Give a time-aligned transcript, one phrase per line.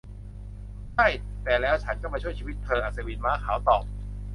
[0.95, 1.07] 'ใช่
[1.43, 3.83] แต่แล้วฉันก็มาช่วยชีวิตเธอ!' อัศวินม้าขาวตอบ